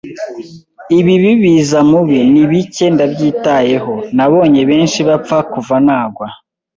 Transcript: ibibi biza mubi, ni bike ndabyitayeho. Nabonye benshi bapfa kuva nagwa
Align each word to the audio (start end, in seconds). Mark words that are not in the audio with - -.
ibibi 0.99 1.31
biza 1.41 1.79
mubi, 1.89 2.19
ni 2.33 2.43
bike 2.49 2.85
ndabyitayeho. 2.95 3.93
Nabonye 4.15 4.61
benshi 4.69 4.99
bapfa 5.07 5.37
kuva 5.51 5.75
nagwa 5.85 6.27